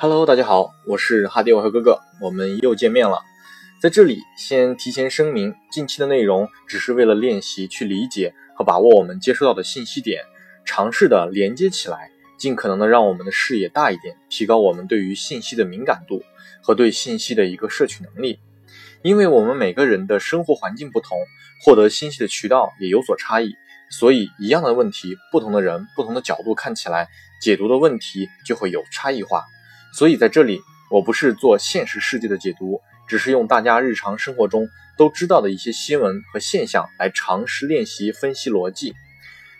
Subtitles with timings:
[0.00, 3.20] 哈喽，大家好我是哈迪沃和哥哥，我们又见面了。
[3.82, 10.22] 在这里先提前声明，近期的内容只是为了练习去理解和把握我们接收到的信息点，
[10.64, 16.22] 尝试的连接起来，尽可能的让我们的视野大一点，提高我们对于信息的敏感度
[16.62, 18.38] 和对信息的一个摄取能力。
[19.02, 21.18] 因为我们每个人的生活环境不同，
[21.64, 23.52] 获得信息的渠道也有所差异，
[23.90, 27.08] 所以一样的问题，不同的人、不同的角度看起来，
[27.42, 29.44] 解读的问题就会有差异化。
[29.98, 30.62] 所以在这里，
[30.92, 38.94] 我不是做现实世界的解读，只是用大家日常生活中都知道的一些新闻和现象来尝试练习分析逻辑，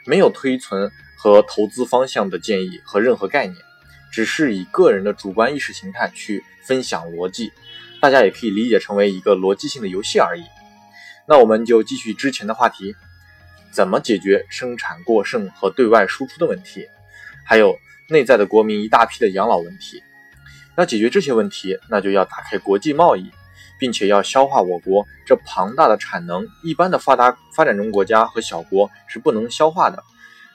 [0.07, 3.57] 没有推存和投资方向的建议和任何概念，
[4.13, 7.51] 只是以个人的主观意识形态去分享逻辑，
[8.01, 10.45] 大家也可以理解成为一个逻辑性的游戏而已。
[11.27, 12.95] 那我们就继续之前的话题，
[13.73, 16.87] 怎么解决生产过剩和对外输出的问题，
[17.45, 17.77] 还有
[18.09, 20.01] 内在的国民一大批的养老问题。
[20.79, 23.33] 要解决这些问题，那就要打开国际贸易，
[23.81, 26.47] 并且要消化我国这庞大的产能。
[26.63, 30.01] 一般的发达发展中国家和小国是不能消化的，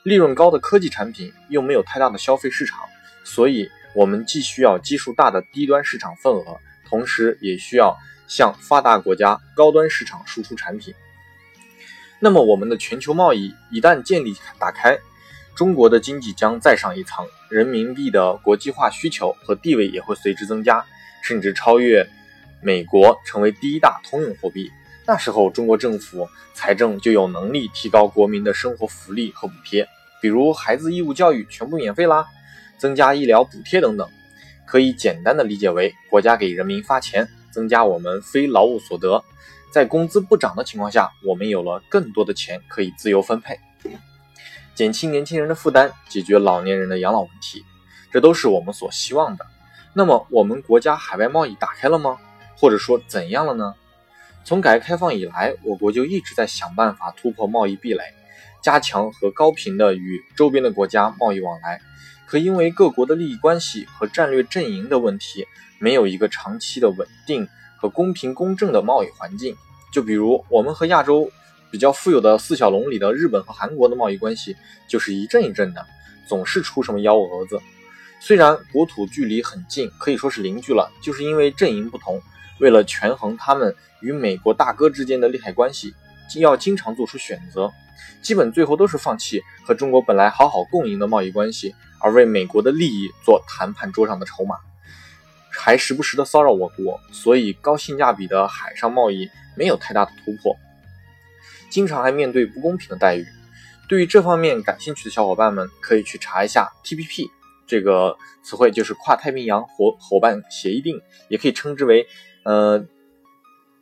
[0.03, 2.79] 利润高的科技产品又没有太大的消费市场，
[3.25, 6.57] 所以我们既需要基数大的低端市场份额，
[6.87, 7.93] 同时也需要
[8.25, 10.93] 向发达国家高端市场输出产品。
[12.21, 14.97] 那么，我们的全球贸易一旦建立打开。
[15.55, 20.83] 中国的经济将再上一层，人民币的国际化需求和地位也会随之增加，
[21.21, 22.07] 甚至超越
[22.61, 24.71] 美国，成为第一大通用货币。
[25.05, 29.87] 那时候，中国政府财政就有能力提高国民的生活福利和补贴，
[30.21, 32.25] 比如孩子义务教育全部免费啦，
[32.77, 34.09] 增加医疗补贴等等。
[34.65, 39.23] 可以简单的理解为，国家给人民发钱，增加我们非劳务所得，
[39.71, 43.59] 在工资不涨的情况下，我们有了更多的钱可以自由分配。
[44.75, 47.63] 减轻年轻人的负担，解决老年人的养老问题，
[48.11, 49.45] 这都是我们所希望的。
[49.93, 52.17] 那么，我们国家海外贸易打开了吗？
[52.55, 53.75] 或者说怎样了呢？
[54.43, 58.01] 从改革开放以来，我国就一直在想办法突破贸易壁垒，
[58.63, 61.79] 加强和高频的与周边的国家贸易往来。
[62.25, 65.45] 可因为各国的利益关系和战略阵营的问题，
[65.77, 67.47] 没有一个长期的稳定
[67.77, 69.55] 和公平公正的贸易环境。
[69.93, 71.31] 就比如我们和亚洲。
[71.73, 74.55] 比较富有的四小龙里的日本和韩国的贸易关系
[74.87, 75.83] 就是一阵一阵的，
[76.27, 77.59] 总是出什么幺蛾子。
[78.19, 82.21] 虽然国土距离很近，可以说是邻居了，就是因为阵营不同，
[82.59, 85.95] 为了权衡他们与美国大哥之间的利害关系，
[86.35, 87.71] 要经常做出选择，
[88.21, 94.57] 基本最后都是放弃和中国本来好好共赢的贸易关系，而为美国的利益做谈判桌上的筹码，
[95.49, 100.55] 还时不时的骚扰我国，所以高性价比的海上贸易没有太大的突破。
[101.73, 103.25] 经常还面对不公平的待遇。
[103.89, 107.31] 对于这方面感兴趣的小伙伴们，可以去查一下 TPP
[107.65, 112.05] 这个词汇，就是跨太平洋伙伙伴协议定，也可以称之为
[112.45, 112.85] 呃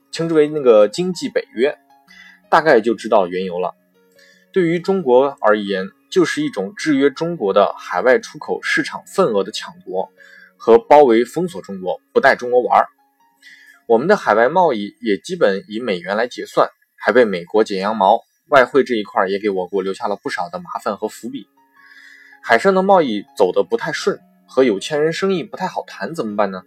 [0.10, 1.78] 称之为那个经济北约，
[2.50, 3.76] 大概就知道缘由了。
[4.54, 10.10] 对于中国而言，就是一种制约中国的海外出口市场份额的抢夺
[10.56, 12.88] 和包围封锁中国，不带中国玩儿。
[13.86, 16.70] 我们的海外贸易也基本以美元来结算。
[17.04, 21.48] 还被美国剪羊毛，外汇这一块也给我国留下了不少的麻烦和伏笔。
[22.44, 26.62] 海上的贸易走得不太顺，和有钱人生意不太好谈，怎么办呢？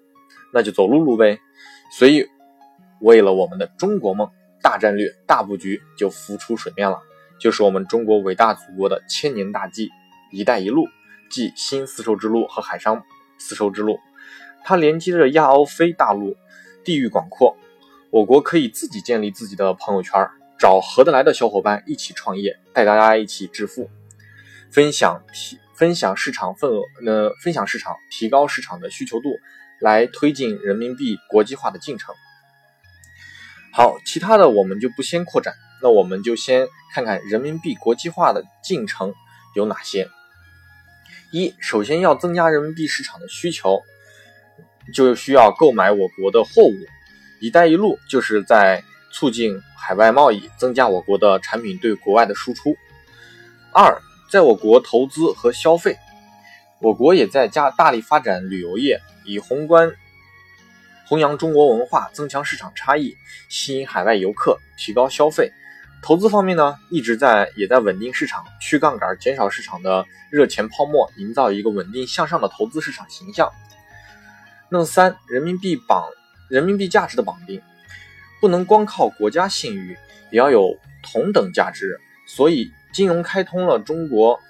[0.52, 1.38] 那就走陆路呗。
[1.92, 2.28] 所以，
[3.00, 4.28] 为了我们的中国梦，
[4.60, 6.98] 大战略、大布局就浮出水面了，
[7.38, 9.90] 就是我们中国伟大祖国的千年大计——
[10.32, 10.86] 一带一路，
[11.30, 13.04] 即新丝绸之路和海上
[13.38, 14.00] 丝绸之路。
[14.64, 16.36] 它连接着亚欧非大陆，
[16.84, 17.56] 地域广阔。
[18.14, 20.12] 我国可以自己建立自己的朋友圈，
[20.56, 23.90] 找合得来的小伙伴一起创业，带大家一起致富，
[24.70, 29.30] 分享提分享市场份额，呃，分享市场，提高市场的需求度，
[29.80, 32.14] 来推进人民币国际化的进程。
[33.72, 35.52] 好，其他的我们就不先扩展，
[35.82, 39.12] 那我们就先看看人民币国际化的进程
[39.56, 40.08] 有哪些。
[41.32, 43.82] 一，首先要增加人民币市场的需求，
[44.94, 46.76] 就需要购买我国的货物。
[47.40, 48.82] 一带一路就是在
[49.12, 52.76] 促进海外贸易，增加我国的产品对国外的输出。
[53.72, 54.00] 二，
[54.30, 55.96] 在我国投资和消费，
[56.80, 59.92] 我国也在加大力发展旅游业，以宏观
[61.06, 63.14] 弘扬中国文化，增强市场差异，
[63.48, 65.52] 吸引海外游客，提高消费。
[66.02, 73.50] 投资方面呢，一直在也在稳定市场，去杠杆，减少市场的热钱泡沫，营造一个稳定向上的投资市场形象。
[74.70, 76.04] 那么三，人民币绑。
[76.48, 77.60] 人民币价值的绑定，
[78.40, 79.96] 不能光靠国家信誉，
[80.30, 81.98] 也要有同等价值。
[82.26, 84.40] 所以，金融开通了中国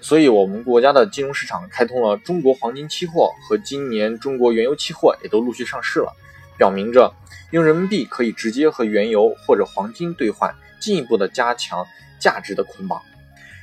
[0.00, 6.12] 所以，我们国家的金融市场开通了中国黄金期货和今年中国原油期货也都陆续上市了，
[6.56, 7.12] 表明着
[7.50, 11.84] 用人民币可以直接和原油或者黄金兑换，进一步的加强
[12.20, 13.02] 价值的捆绑。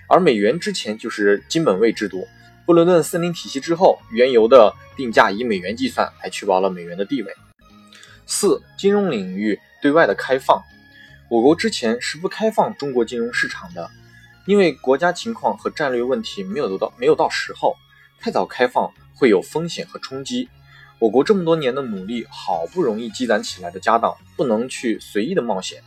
[0.08, 2.28] 而美元之前就是金本位制度，
[2.66, 7.32] 布伦顿森林体系之后，原油的定价以美元计算，还确保了美元的地位。
[8.26, 10.64] 四、金融领域对外的开放，
[11.30, 13.90] 我国之前是不开放中国金融市场的。
[14.48, 17.76] 因为国家情况和战略问题没有得到没有到时候，
[18.20, 20.50] 太早开放会有风险和冲击。
[20.98, 25.84] 我国这么多年的努力，好不容易积攒起来的家当，不能去随意的冒险，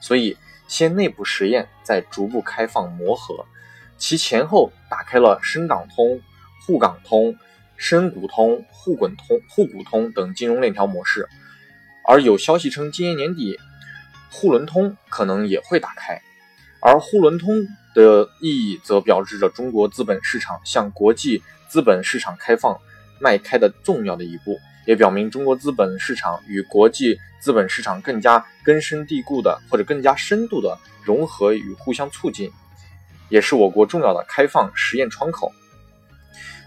[0.00, 0.36] 所以
[0.66, 3.44] 先内部实验，再逐步开放磨合。
[3.98, 6.20] 其前后打开了深港通、
[6.66, 7.36] 沪港通、
[7.76, 11.28] 深股通、沪滚通、沪股通等金融链条模式，
[12.06, 13.58] 而有消息称今年年底
[14.30, 16.20] 沪伦通可能也会打开，
[16.80, 17.66] 而沪伦通。
[17.96, 22.78] 的意义则标志着中国资本市场向国际资本市场开放
[23.18, 32.52] 迈开的重要的一步，也表明中国资本市场与国际资本市场更加根深蒂固的或者更加深度的融合与互相促进，
[33.28, 35.52] 也是我国重要的开放实验窗口。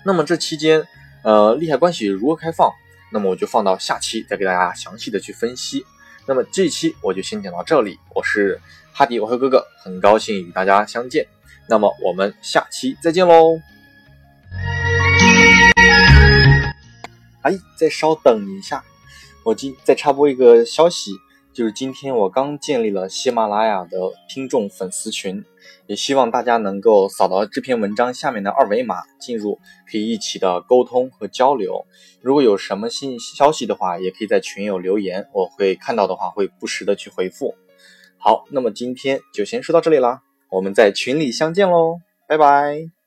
[0.06, 0.88] 那么这期间，
[1.24, 2.72] 呃，利害关系如何开放？
[3.12, 5.86] 那么我就放到下期再给大家详细的去分析。
[6.26, 8.60] 那么这一期我就先讲到这里，我是。
[8.92, 11.26] 哈迪，我和哥哥很高兴与大家相见，
[11.70, 13.62] 那么我们下期再见喽！
[17.44, 18.84] 哎，再稍等一下，
[19.46, 21.14] 我今再插播一个消息，
[21.54, 23.98] 就是今天我刚建立了喜马拉雅的
[24.28, 25.46] 听众粉丝群，
[25.90, 29.58] 也希望大家能够扫到这篇文章下面的二维码进入，
[29.92, 31.88] 可以一起的沟通和交流。
[32.22, 37.56] 如果有什么新消息的话，也可以在群友留言，我会看到的话会不时的去回复。
[38.20, 40.22] 好，那么今天就先说到这里啦，
[40.52, 42.99] 我们在群里相见喽，拜拜。